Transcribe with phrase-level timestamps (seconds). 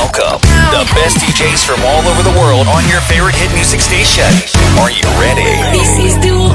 [0.00, 0.40] Welcome,
[0.72, 4.24] the best DJs from all over the world on your favorite hit music station.
[4.80, 5.44] Are you ready?
[5.76, 6.48] This is Dua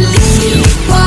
[0.00, 1.04] Lipa.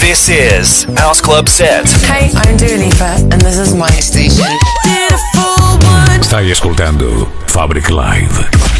[0.00, 1.84] This is House Club Set.
[2.08, 4.48] Hey, I'm Dua Lipa, and this is my station.
[4.82, 6.24] Beautiful one.
[6.24, 8.32] Stai ascoltando Fabric Live.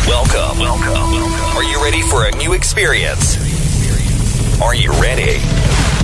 [0.09, 0.59] Welcome.
[0.59, 1.29] Welcome.
[1.54, 3.36] Are you ready for a new experience?
[4.62, 5.43] Are you ready?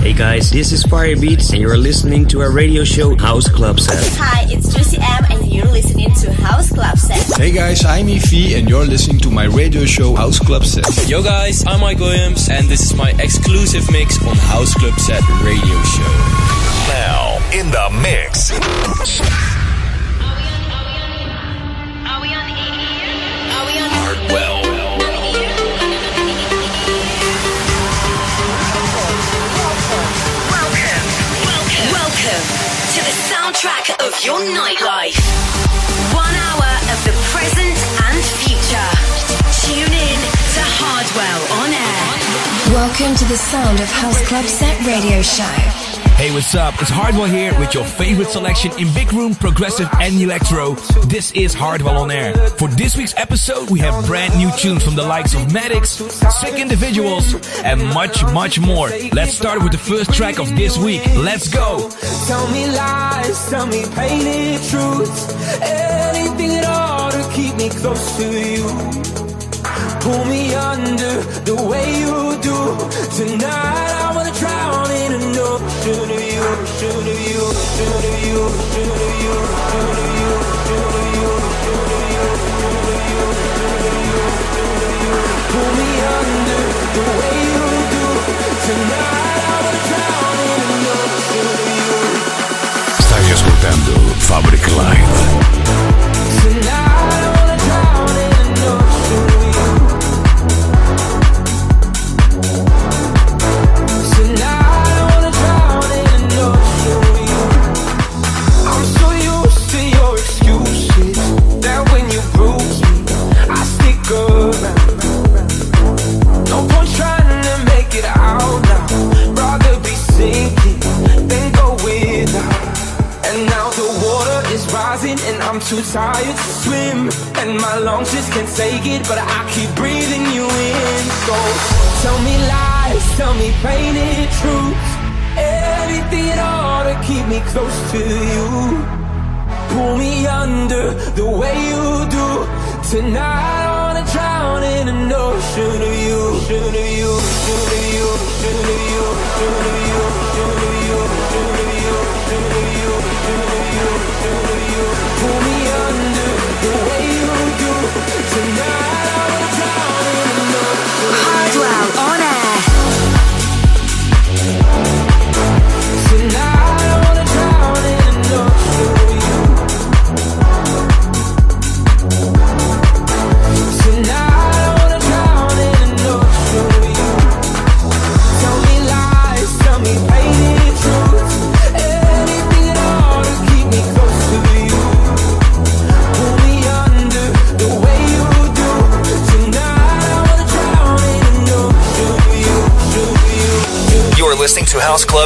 [0.03, 4.03] Hey guys, this is Firebeatz, and you're listening to our radio show House Club Set.
[4.19, 7.39] Hi, it's Juicy M, and you're listening to House Club Set.
[7.39, 11.09] Hey guys, I'm Efi and you're listening to my radio show House Club Set.
[11.09, 15.23] Yo guys, I'm Mike Williams and this is my exclusive mix on House Club Set
[15.45, 16.03] radio show.
[16.89, 19.62] Now, in the mix.
[32.23, 32.47] Welcome
[32.95, 35.19] to the soundtrack of your nightlife.
[36.15, 38.91] One hour of the present and future.
[39.67, 40.19] Tune in
[40.55, 42.73] to Hardwell on air.
[42.73, 45.92] Welcome to the sound of House Club Set Radio Show.
[46.17, 46.81] Hey, what's up?
[46.81, 50.75] It's Hardwell here with your favorite selection in big room, progressive, and electro.
[51.07, 52.33] This is Hardwell on air.
[52.59, 56.01] For this week's episode, we have brand new tunes from the likes of Maddix,
[56.41, 58.89] Sick Individuals, and much, much more.
[59.13, 61.05] Let's start with the first track of this week.
[61.17, 61.91] Let's go.
[62.29, 65.35] Tell me lies, tell me painted truths.
[65.61, 68.63] Anything at all to keep me close to you.
[70.03, 72.59] Pull me under the way you do.
[73.17, 74.82] Tonight I wanna drown
[75.35, 76.43] know, should have you,
[76.79, 79.35] should have you, should have you, should have you,
[79.71, 80.22] should have you.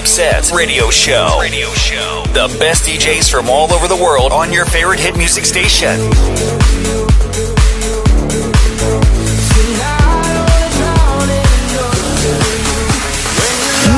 [0.07, 1.39] To House Club Set Radio Show.
[1.41, 2.23] Radio Show.
[2.33, 5.99] The best DJs from all over the world on your favorite hit music station.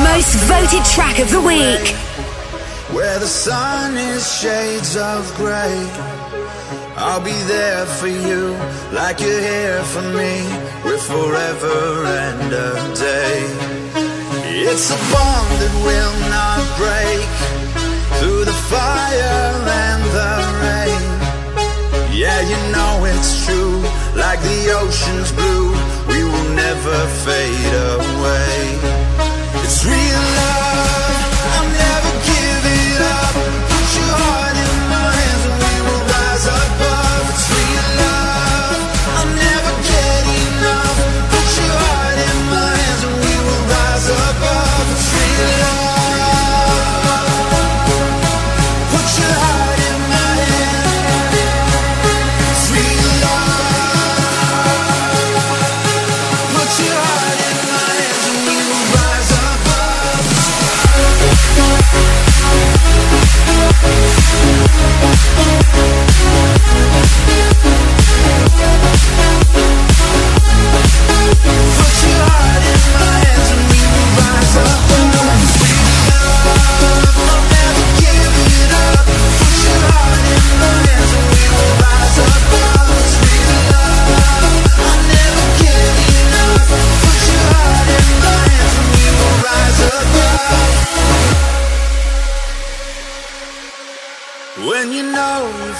[0.03, 1.95] Most voted track of the week.
[2.95, 5.87] Where the sun is shades of gray.
[6.97, 8.57] I'll be there for you,
[8.91, 10.43] like you're here for me.
[10.83, 13.78] We're forever and a day.
[14.51, 17.29] It's a bond that will not break
[18.17, 19.53] through the fire
[19.85, 20.33] and the
[20.65, 21.05] rain.
[22.11, 23.79] Yeah, you know it's true,
[24.17, 25.69] like the ocean's blue.
[26.09, 28.79] We will never fade away.
[29.63, 31.08] It's real love.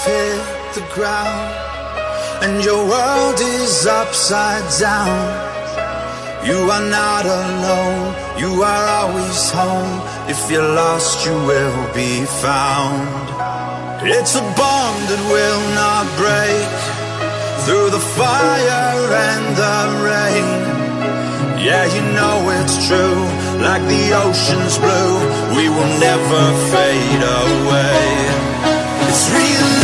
[0.04, 1.52] Hit the ground
[2.42, 5.20] and your world is upside down.
[6.46, 10.00] You are not alone, you are always home.
[10.26, 13.28] If you're lost, you will be found.
[14.08, 16.70] It's a bond that will not break
[17.64, 20.48] through the fire and the rain.
[21.60, 23.20] Yeah, you know it's true,
[23.60, 25.14] like the ocean's blue,
[25.56, 26.42] we will never
[26.72, 28.40] fade away.
[29.12, 29.79] It's real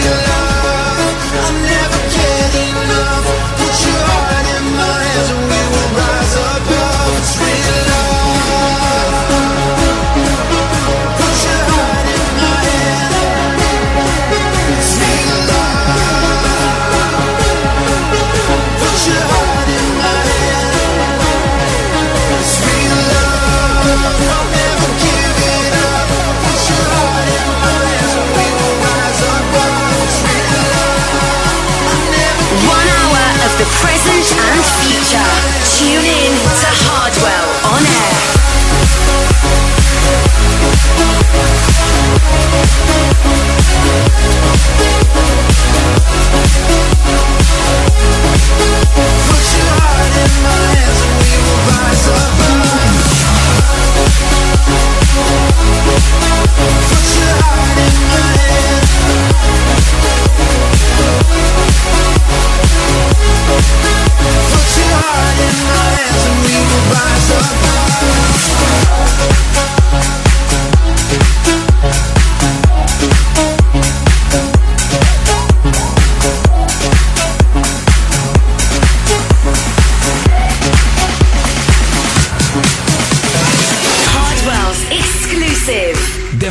[0.00, 0.31] above.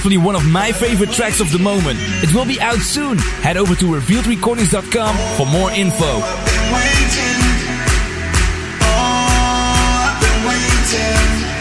[0.02, 2.00] Definitely one of my favorite tracks of the moment.
[2.24, 3.18] It will be out soon.
[3.18, 7.41] Head over to revealedrecordings.com for more info.
[10.92, 11.61] Hardwell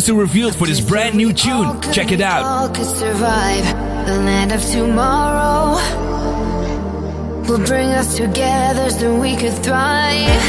[0.00, 1.78] exclusive revealed for this brand new tune.
[1.92, 2.42] Check it out.
[2.42, 3.64] All could survive
[4.06, 5.76] the land of tomorrow.
[7.46, 10.42] Will bring us together so we could thrive.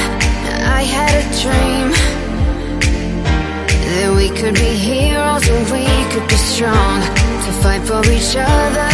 [0.79, 1.91] I had a dream
[3.87, 7.01] that we could be heroes and we could be strong
[7.43, 8.90] to fight for each other.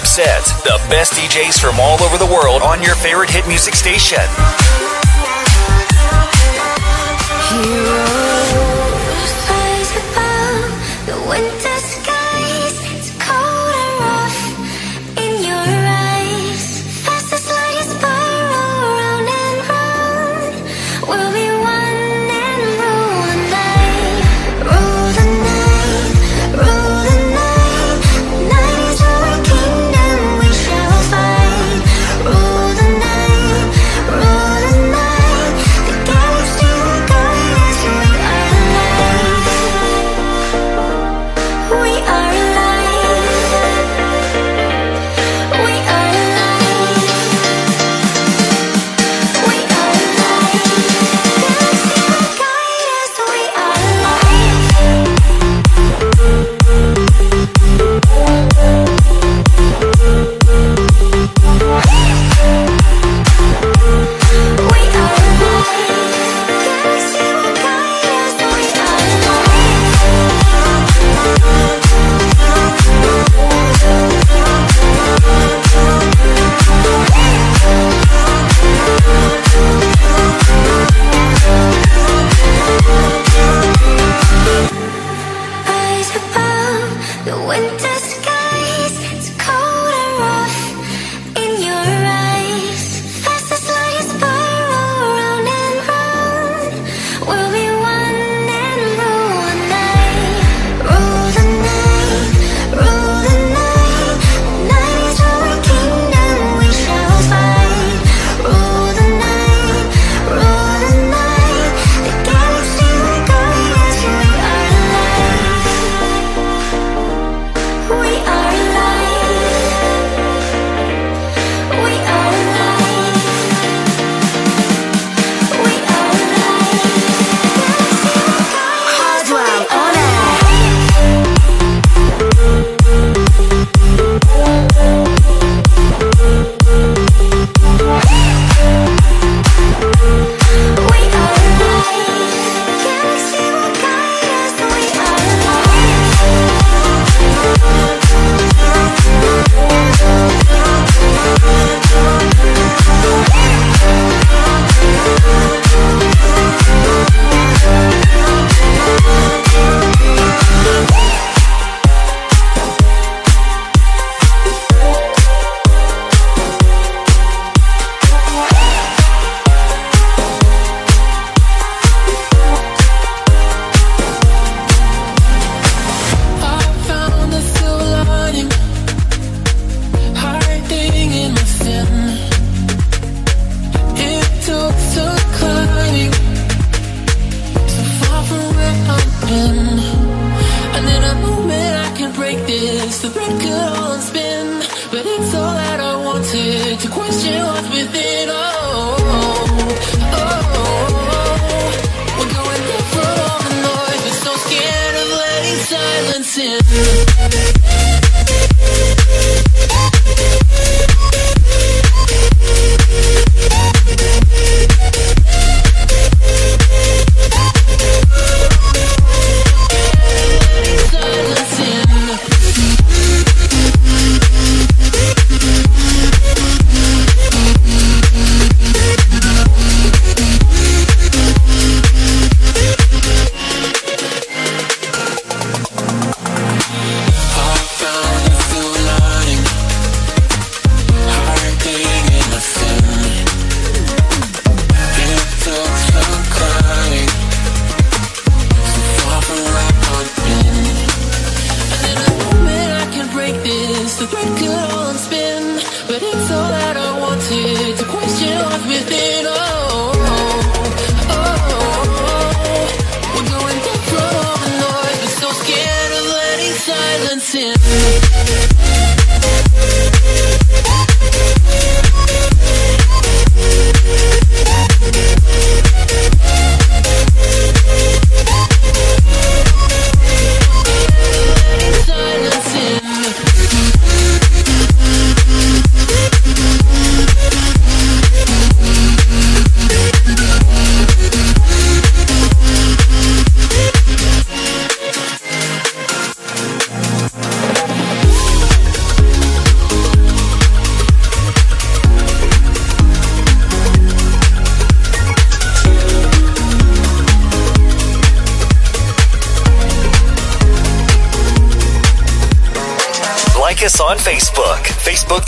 [0.00, 0.52] Club sets.
[0.62, 4.18] The best DJs from all over the world on your favorite hit music station.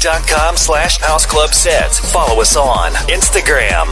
[0.03, 1.99] Facebook.com slash House Club Sets.
[2.12, 3.87] Follow us on Instagram.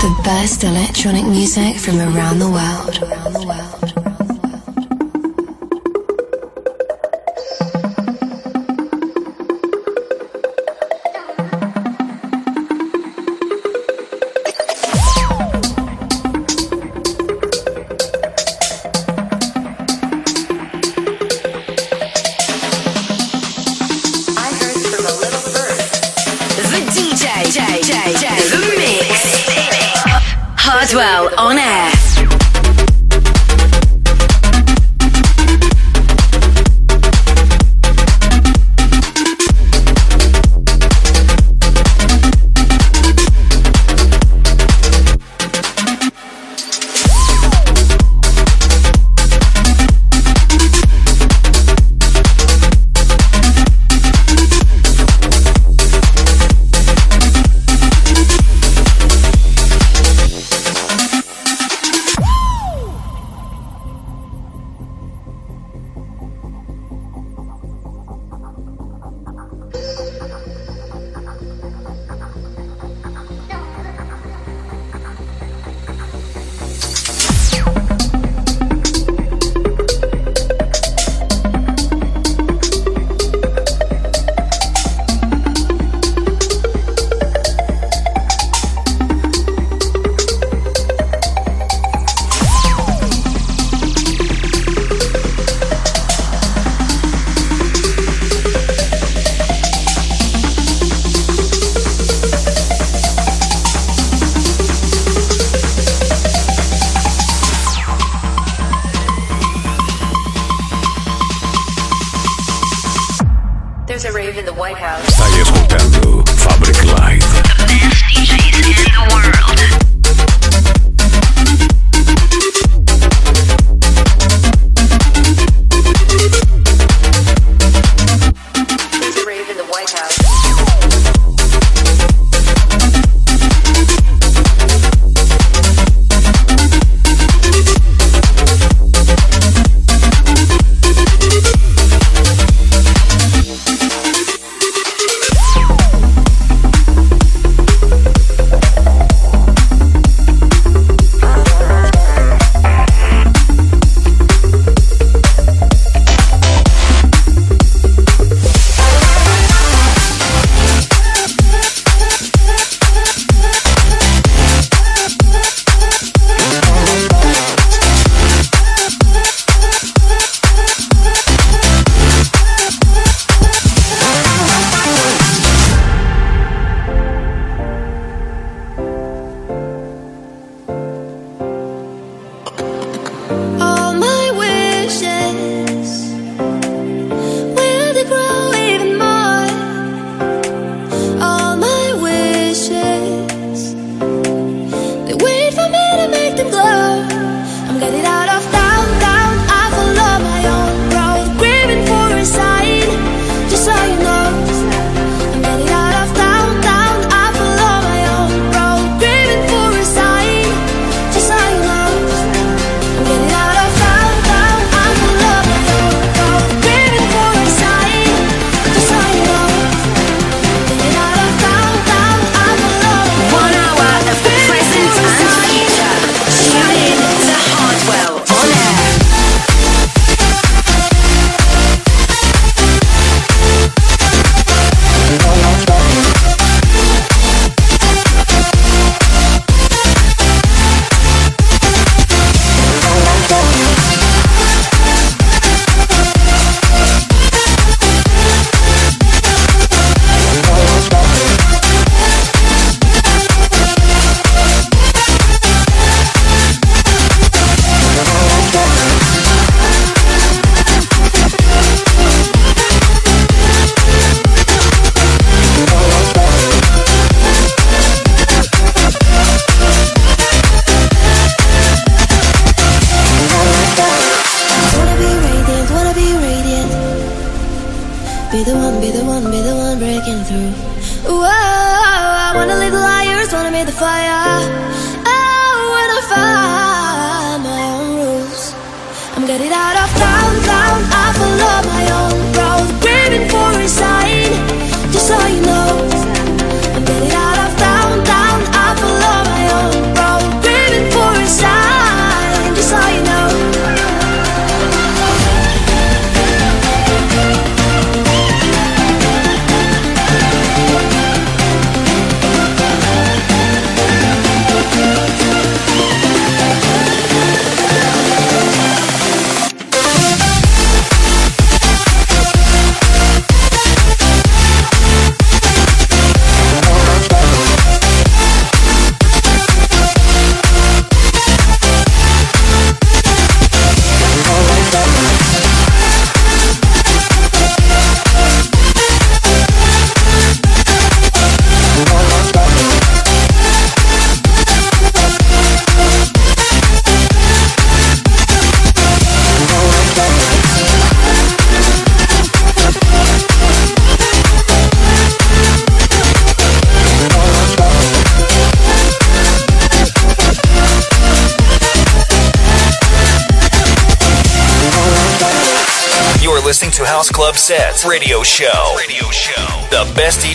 [0.00, 3.39] The best electronic music from around the world.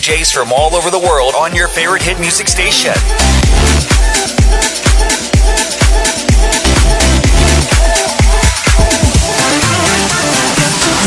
[0.06, 2.92] DJs from all over the world on your favorite hit music station.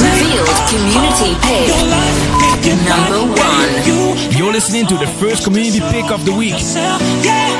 [0.03, 1.71] Revealed Community Pick.
[2.89, 3.71] Number one.
[4.37, 6.55] You're listening to the first community pick of the week.
[6.59, 6.99] Yeah,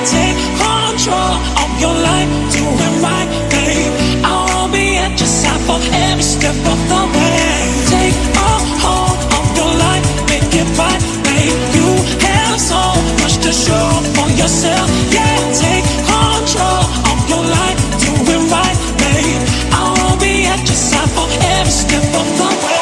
[0.04, 4.26] take control of your life, do it right, babe.
[4.26, 7.64] I'll be at your side for every step of the way.
[7.88, 8.52] Take a
[8.84, 10.99] hold of your life, make it right,
[11.40, 11.60] babe.
[11.76, 11.88] You
[12.28, 12.82] have so
[13.22, 14.88] much to show for yourself.
[15.12, 19.42] Yeah, take control of your life, do it right, babe.
[19.72, 22.79] I'll be at your side for every step of the way.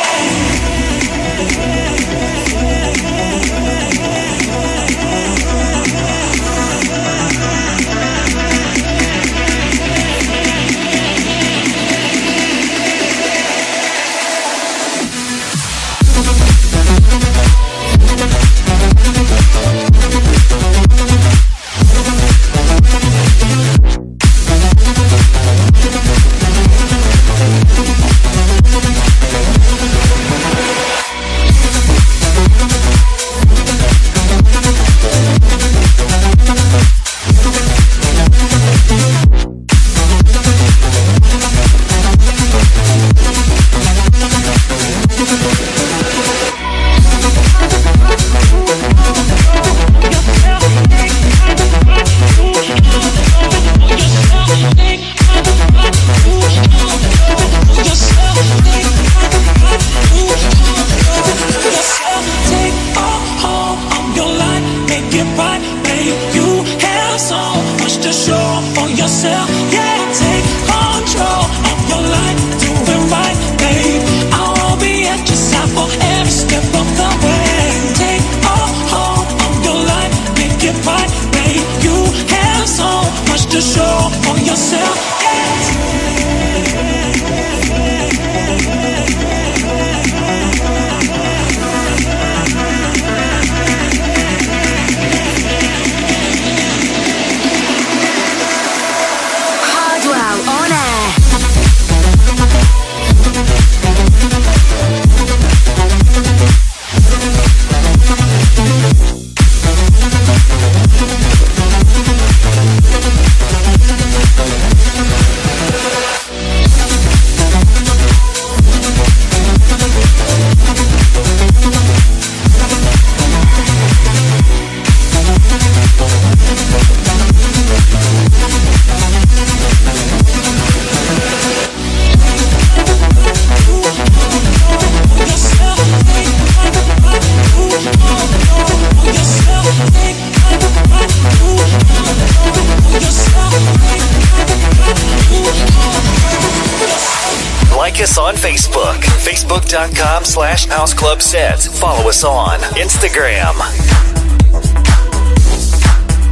[151.07, 151.79] Club Sets.
[151.79, 153.55] Follow us on Instagram.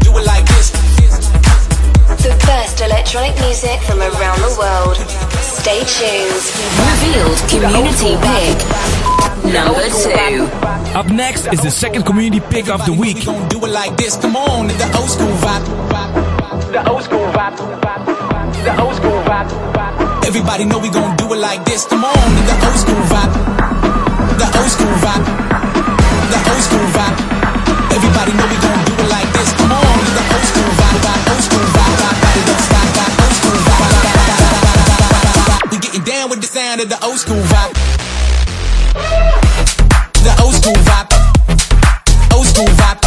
[0.04, 0.70] Do it like this.
[2.20, 4.98] The best electronic music from around the world.
[5.40, 6.44] Stay tuned.
[6.92, 8.58] Revealed Community Pick.
[9.54, 10.44] number two.
[10.92, 13.24] Up next is the second community pick of the week.
[13.48, 15.64] Do it like this, come on, the old school vibe.
[16.74, 17.56] The old school vibe.
[18.66, 20.26] The old school vibe.
[20.26, 24.05] Everybody know we gon' do it like this, come on, the old school vibe.
[24.36, 25.24] The old school vibe.
[26.32, 27.17] The old school vibe.
[27.95, 29.82] Everybody know we gon' do it like this, come on,
[30.17, 31.00] the old school vibe.
[31.06, 33.80] vibe, Old school vibe, vibe, old school vibe.
[33.95, 35.93] vibe, vibe, vibe, vibe.
[35.93, 37.74] We down with the sound of the old school vibe.
[40.26, 41.10] The old school vibe.
[42.36, 43.00] Old school vibe.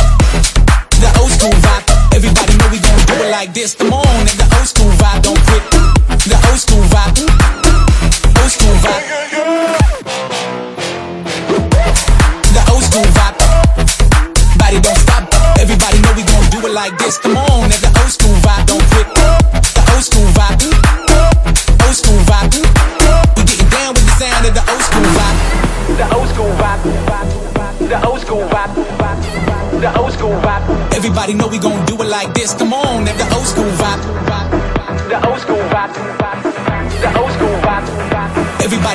[1.03, 1.85] The old school vibe.
[2.17, 3.77] Everybody know we gon' do it like this.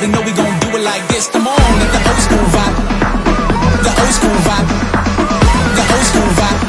[0.04, 1.32] Everybody know we gon' do it like this.
[1.32, 2.76] Come on, and the old school vibe.
[3.80, 4.68] The old school vibe.
[4.68, 6.60] The old school vibe.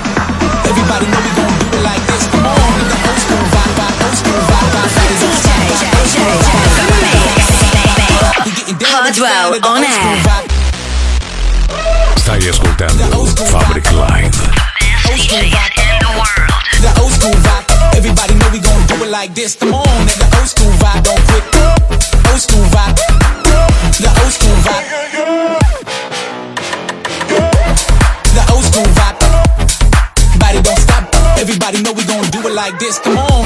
[0.71, 2.32] Everybody know we gon' do it like this.
[2.32, 3.76] Come on, and the old school vibe.
[3.76, 4.71] vibe, Old school vibe.
[4.71, 6.80] vibe, vibe, don't stop, vibe, old school vibe.
[8.48, 10.48] We getting down with the sound of the old school vibe.
[12.15, 13.04] Stai ascoltando
[13.52, 14.32] Fabric Live.
[16.80, 17.67] The old school vibe.
[18.00, 19.56] Everybody know we gon' do it like this.
[19.56, 21.35] Come on, and the old school vibe don't
[32.76, 33.00] like this.
[33.00, 33.44] Come on,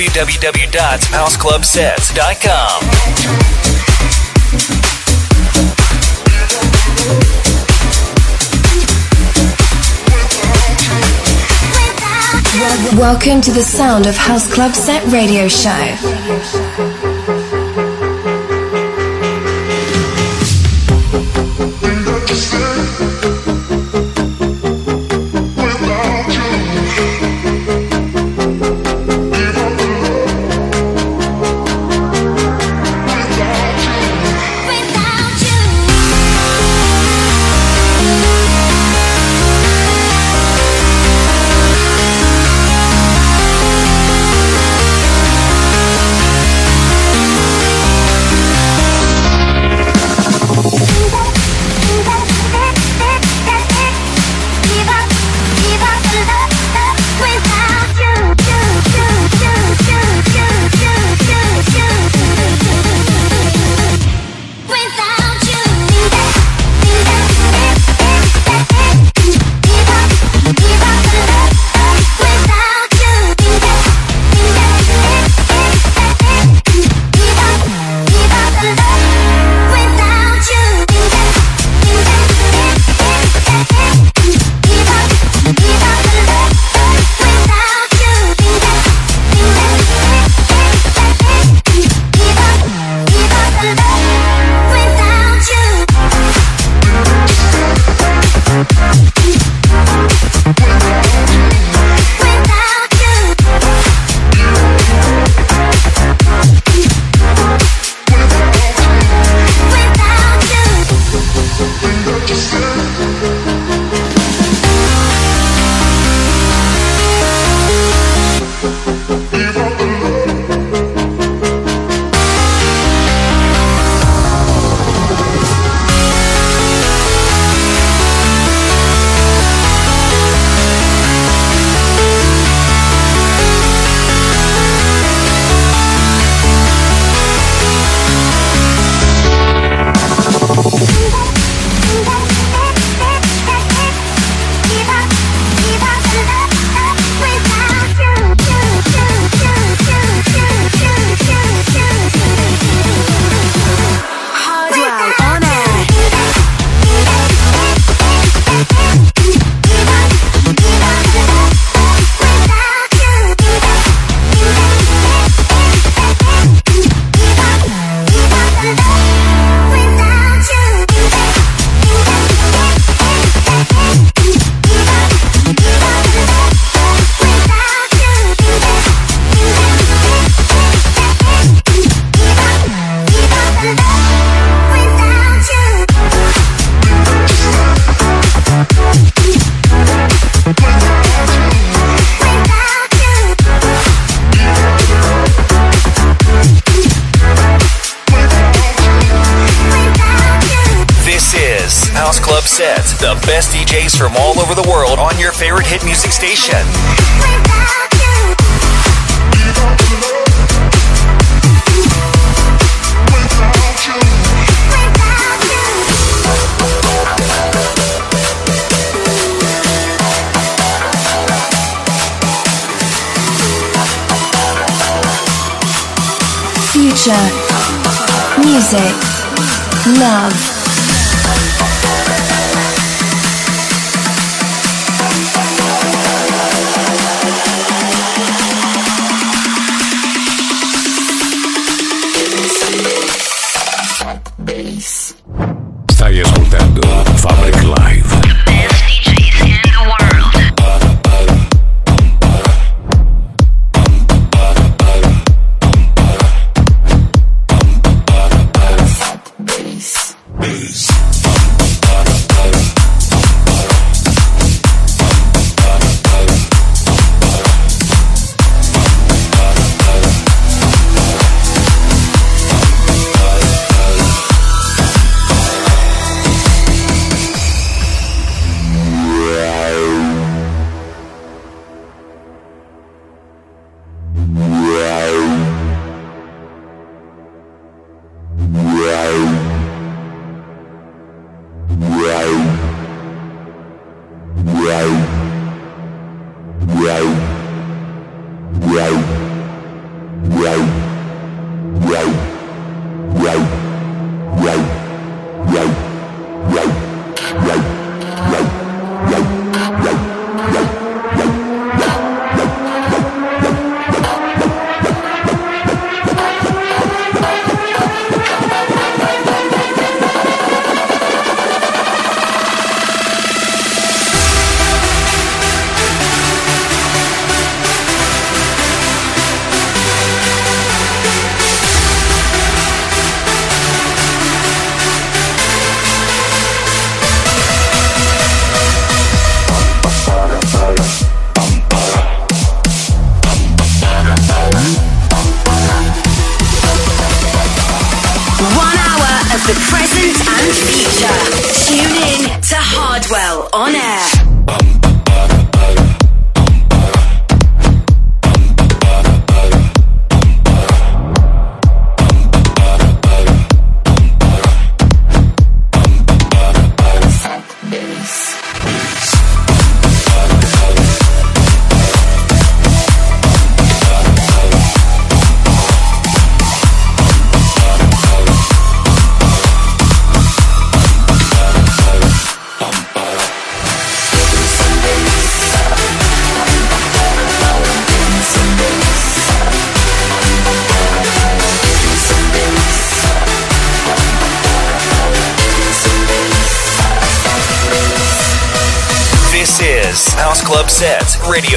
[0.00, 2.80] www.houseclubsets.com.
[12.98, 15.70] Welcome to the sound of House Club Set Radio Show.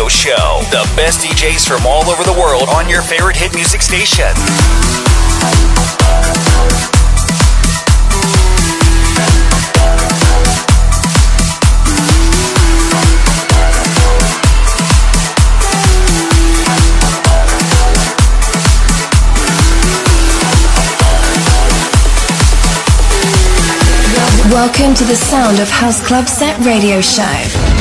[0.09, 0.61] Show.
[0.69, 4.25] The best DJs from all over the world on your favorite hit music station.
[24.51, 27.72] Welcome to the sound of House Club Set Radio Show.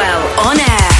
[0.00, 0.99] Hardwell on air.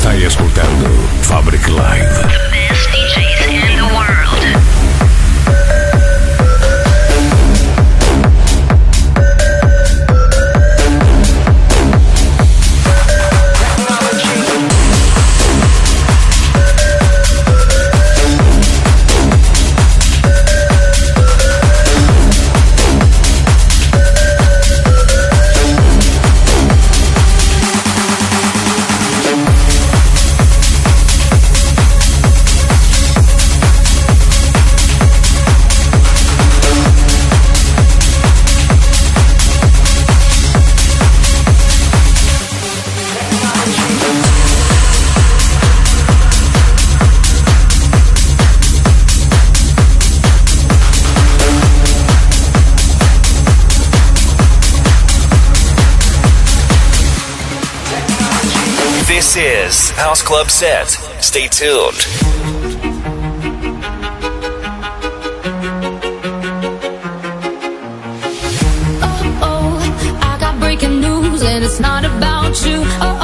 [0.00, 0.88] Está escutando
[1.20, 2.49] Fabric Live.
[60.30, 60.86] club set.
[61.20, 62.06] Stay tuned.
[69.02, 69.80] Oh, oh,
[71.42, 72.82] and it's not about you.
[73.02, 73.19] Oh.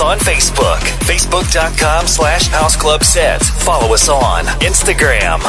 [0.00, 3.42] Us on Facebook, facebook.com slash House Club Set.
[3.42, 5.40] Follow us on Instagram.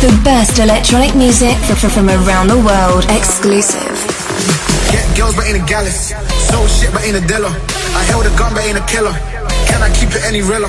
[0.00, 3.04] The best electronic music from, from, from around the world.
[3.10, 3.96] Exclusive.
[4.92, 6.12] Get girls, but ain't a gallus.
[6.48, 7.50] Sold shit, but ain't a dealer.
[7.50, 9.12] I held a gun, but ain't a killer.
[9.66, 10.68] Can I keep it any realer?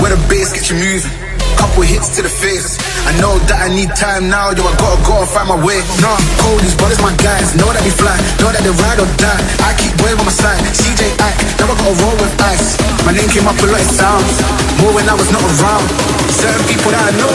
[0.00, 1.27] Where the bass get you moving.
[1.58, 2.78] Couple hits to the face.
[3.02, 4.62] I know that I need time now, yo.
[4.62, 5.82] I gotta go and find my way.
[5.98, 7.58] Nah, cold, these brothers my guys.
[7.58, 9.42] Know that they fly, know that they ride or die.
[9.66, 10.62] I keep boy on my side.
[10.70, 12.78] CJ I gotta roll with ice.
[13.02, 14.38] My name came up a lot of sounds.
[14.78, 15.86] More when I was not around.
[16.30, 17.34] Certain people that I know,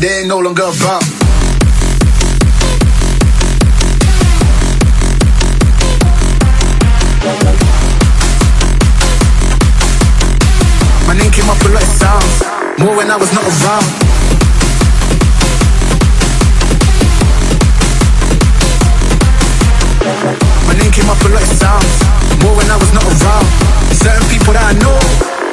[0.00, 1.04] they ain't no longer about.
[11.04, 12.49] My name came up a lot of sounds.
[12.80, 13.84] More when I was not around.
[20.66, 22.00] My name came up a lot of sounds.
[22.42, 23.46] More when I was not around.
[23.92, 24.96] Certain people that I know,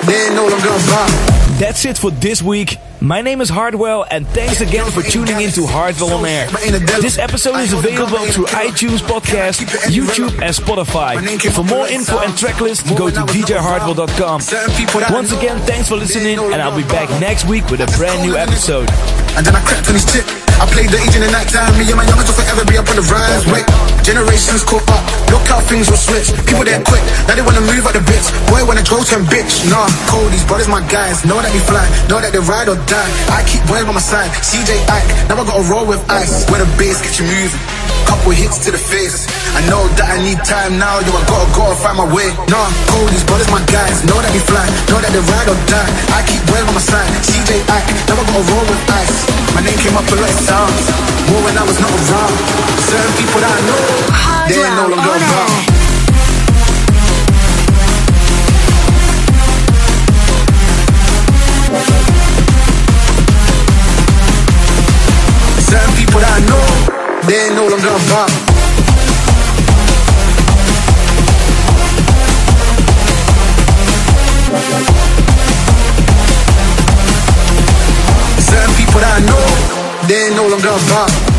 [0.08, 1.60] they ain't no longer around.
[1.60, 2.78] That's it for this week.
[3.00, 6.48] My name is Hardwell, and thanks again for tuning in to Hardwell on Air.
[7.00, 11.16] This episode is available through iTunes Podcast, YouTube, and Spotify.
[11.52, 15.14] For more info and tracklist, go to djhardwell.com.
[15.14, 18.36] Once again, thanks for listening, and I'll be back next week with a brand new
[18.36, 18.90] episode.
[19.38, 20.47] And then I crept on his tip.
[20.58, 21.78] I played the age in the time.
[21.78, 23.46] Me and my youngest will forever be up on the rise.
[23.46, 23.66] Wait,
[24.02, 25.04] generations caught up.
[25.30, 26.34] Look how things will switch.
[26.50, 27.04] People there quick.
[27.30, 28.34] Now they wanna move out the bits.
[28.50, 29.70] Boy wanna go to bitch.
[29.70, 30.34] Nah, cold.
[30.34, 31.22] These brothers my guys.
[31.26, 31.86] Know that they fly.
[32.10, 33.12] Know that they ride or die.
[33.30, 34.34] I keep boy on my side.
[34.42, 35.30] CJ Ike.
[35.30, 36.50] Now I gotta roll with ice.
[36.50, 37.87] Where the bass get you moving.
[38.08, 39.28] Couple hits to the face.
[39.54, 41.04] I know that I need time now.
[41.04, 42.32] Yo, I gotta go and find my way.
[42.48, 43.12] Nah, cold.
[43.12, 44.08] These brothers my guys.
[44.08, 44.64] Know that they fly.
[44.88, 45.92] Know that they ride or die.
[46.16, 47.08] I keep boy on my side.
[47.22, 47.92] CJ Ike.
[48.08, 49.28] never I gotta roll with ice.
[49.54, 50.88] My name came up a lot of sounds.
[51.28, 52.36] More when I was not around.
[52.88, 53.84] Certain people that I know,
[54.48, 55.78] they ain't no longer around.
[65.68, 66.77] Certain people that I know,
[67.26, 68.28] they.
[78.40, 81.37] Certain people that I know, they ain't no longer around.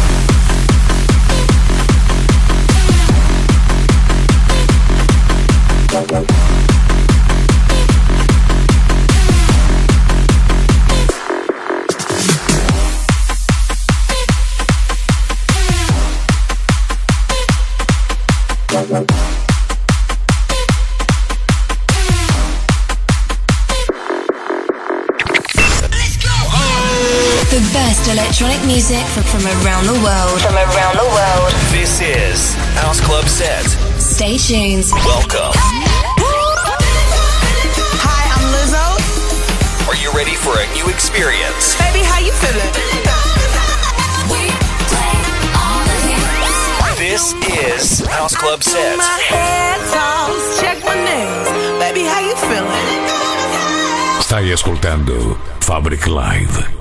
[28.40, 30.40] Electronic music from, from around the world.
[30.40, 31.50] From around the world.
[31.74, 33.64] This is House Club Set.
[33.98, 34.84] Stay tuned.
[35.02, 35.50] Welcome.
[37.98, 39.90] Hi, I'm Lizzo.
[39.90, 41.74] Are you ready for a new experience?
[41.82, 42.70] Baby, how you feeling?
[46.96, 48.98] This is House Club Set.
[48.98, 51.48] My head toss, check my nails.
[51.82, 53.02] Baby, how you feeling?
[54.22, 56.77] Stai ascoltando Fabric Live.